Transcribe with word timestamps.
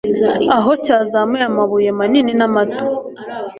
aho 0.57 0.71
cyazamuye 0.83 1.43
amabuye 1.49 1.89
manini 1.97 2.31
n'amato 2.39 2.85